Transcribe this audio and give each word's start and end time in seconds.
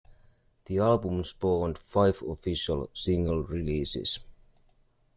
The 0.65 0.79
album 0.79 1.23
spawned 1.23 1.77
five 1.77 2.23
official 2.23 2.89
single 2.95 3.43
releases. 3.43 4.17